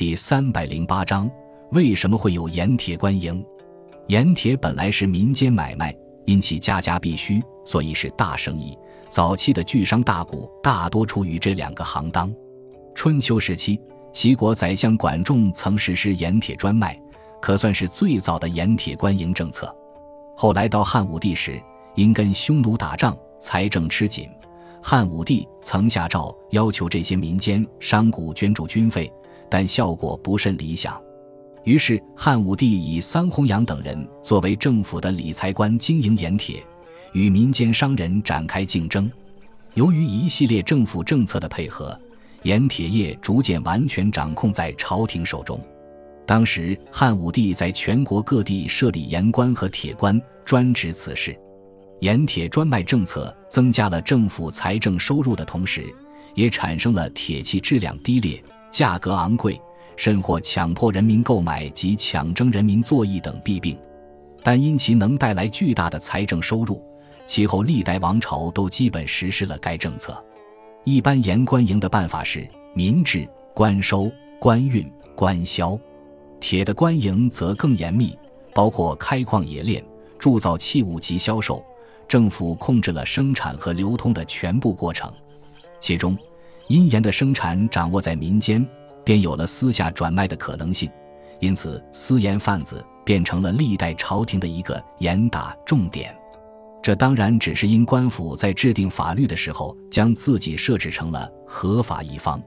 [0.00, 1.30] 第三百零八章：
[1.72, 3.44] 为什么会有盐铁官营？
[4.06, 8.74] 盐铁本来是民间买卖，因其家家必须，所以是大生意。
[9.10, 12.34] 早期的巨商大贾大多出于这两个行当。
[12.94, 13.78] 春秋时期，
[14.10, 16.98] 齐国宰相管仲曾实施盐铁专卖，
[17.38, 19.70] 可算是最早的盐铁官营政策。
[20.34, 21.60] 后来到汉武帝时，
[21.94, 24.26] 因跟匈奴打仗，财政吃紧。
[24.82, 29.12] 汉武帝曾下诏要求这些民间商贾捐助军费，
[29.50, 31.00] 但效果不甚理想。
[31.64, 36.64] 于是汉武帝以桑弘羊等人作为政府的理财官经营盐铁，
[37.12, 39.10] 与民间商人展开竞争。
[39.74, 41.98] 由于一系列政府政策的配合，
[42.44, 45.60] 盐铁业逐渐完全掌控在朝廷手中。
[46.26, 51.38] 当时汉武帝在全国各地设立盐官和铁官，专职此事。
[52.00, 55.94] 盐铁专卖政策增加了政府财政收入的同时，
[56.34, 59.60] 也产生了铁器质量低劣、价格昂贵，
[59.96, 63.78] 甚或强迫人民购买及抢征人民作役等弊病。
[64.42, 66.82] 但因其能带来巨大的财政收入，
[67.26, 70.24] 其后历代王朝都基本实施了该政策。
[70.84, 75.78] 一般盐官营的办法是民治、官收、官运、官销；
[76.40, 78.16] 铁的官营则更严密，
[78.54, 79.84] 包括开矿冶炼、
[80.18, 81.62] 铸造器物及销售。
[82.08, 85.12] 政府控制了生产和流通的全部过程，
[85.78, 86.16] 其中，
[86.70, 88.64] 阴盐的生产掌握在民间，
[89.04, 90.88] 便有了私下转卖的可能性，
[91.40, 96.16] 因此私盐贩子变成了历代朝廷的一个严打重点。
[96.80, 102.40] 这当然只是因官府在制定法律的时候将自己设置成了合法一方。